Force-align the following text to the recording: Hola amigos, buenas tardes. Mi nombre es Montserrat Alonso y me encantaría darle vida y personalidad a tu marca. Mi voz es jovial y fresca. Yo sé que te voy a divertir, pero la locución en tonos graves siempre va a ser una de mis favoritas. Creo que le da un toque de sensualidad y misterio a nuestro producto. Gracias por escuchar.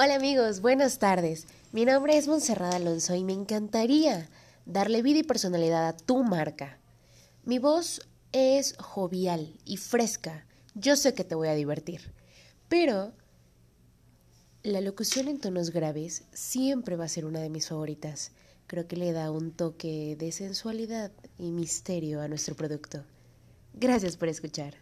Hola 0.00 0.14
amigos, 0.14 0.60
buenas 0.60 1.00
tardes. 1.00 1.48
Mi 1.72 1.84
nombre 1.84 2.16
es 2.16 2.28
Montserrat 2.28 2.72
Alonso 2.72 3.16
y 3.16 3.24
me 3.24 3.32
encantaría 3.32 4.28
darle 4.64 5.02
vida 5.02 5.18
y 5.18 5.22
personalidad 5.24 5.88
a 5.88 5.96
tu 5.96 6.22
marca. 6.22 6.78
Mi 7.44 7.58
voz 7.58 8.08
es 8.30 8.76
jovial 8.78 9.58
y 9.64 9.76
fresca. 9.76 10.46
Yo 10.76 10.94
sé 10.94 11.14
que 11.14 11.24
te 11.24 11.34
voy 11.34 11.48
a 11.48 11.56
divertir, 11.56 12.12
pero 12.68 13.12
la 14.62 14.80
locución 14.82 15.26
en 15.26 15.40
tonos 15.40 15.70
graves 15.70 16.22
siempre 16.32 16.94
va 16.94 17.06
a 17.06 17.08
ser 17.08 17.24
una 17.24 17.40
de 17.40 17.50
mis 17.50 17.66
favoritas. 17.66 18.30
Creo 18.68 18.86
que 18.86 18.94
le 18.94 19.10
da 19.10 19.32
un 19.32 19.50
toque 19.50 20.14
de 20.16 20.30
sensualidad 20.30 21.10
y 21.40 21.50
misterio 21.50 22.20
a 22.20 22.28
nuestro 22.28 22.54
producto. 22.54 23.02
Gracias 23.74 24.16
por 24.16 24.28
escuchar. 24.28 24.74